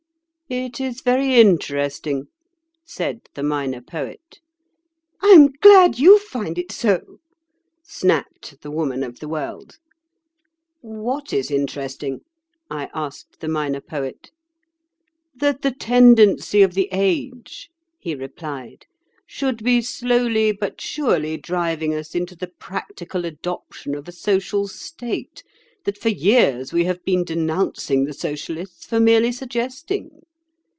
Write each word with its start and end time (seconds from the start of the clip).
"It 0.53 0.81
is 0.81 0.99
very 0.99 1.39
interesting," 1.39 2.27
said 2.83 3.21
the 3.35 3.41
Minor 3.43 3.79
Poet. 3.79 4.41
"I 5.23 5.27
am 5.27 5.47
glad 5.49 5.97
you 5.97 6.19
find 6.19 6.57
it 6.57 6.73
so!" 6.73 7.19
snapped 7.83 8.59
the 8.61 8.69
Woman 8.69 9.01
of 9.01 9.19
the 9.21 9.29
World. 9.29 9.77
"What 10.81 11.31
is 11.31 11.51
interesting?" 11.51 12.19
I 12.69 12.89
asked 12.93 13.39
the 13.39 13.47
Minor 13.47 13.79
Poet. 13.79 14.29
"That 15.33 15.61
the 15.61 15.71
tendency 15.71 16.61
of 16.63 16.73
the 16.73 16.89
age," 16.91 17.69
he 17.97 18.13
replied, 18.13 18.87
"should 19.25 19.63
be 19.63 19.81
slowly 19.81 20.51
but 20.51 20.81
surely 20.81 21.37
driving 21.37 21.93
us 21.95 22.13
into 22.13 22.35
the 22.35 22.51
practical 22.59 23.23
adoption 23.23 23.95
of 23.95 24.05
a 24.05 24.11
social 24.11 24.67
state 24.67 25.43
that 25.85 25.97
for 25.97 26.09
years 26.09 26.73
we 26.73 26.83
have 26.83 27.01
been 27.05 27.23
denouncing 27.23 28.03
the 28.03 28.11
Socialists 28.11 28.85
for 28.85 28.99
merely 28.99 29.31
suggesting. 29.31 30.23